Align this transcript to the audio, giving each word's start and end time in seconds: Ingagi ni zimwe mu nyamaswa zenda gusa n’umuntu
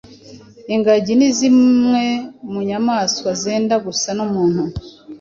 Ingagi 0.73 1.13
ni 1.17 1.29
zimwe 1.37 2.03
mu 2.51 2.59
nyamaswa 2.69 3.29
zenda 3.41 3.75
gusa 3.85 4.09
n’umuntu 4.17 4.63